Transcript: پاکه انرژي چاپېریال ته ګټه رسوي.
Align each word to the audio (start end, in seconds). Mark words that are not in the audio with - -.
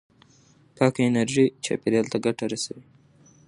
پاکه 0.75 1.01
انرژي 1.07 1.45
چاپېریال 1.63 2.05
ته 2.11 2.17
ګټه 2.25 2.45
رسوي. 2.51 2.83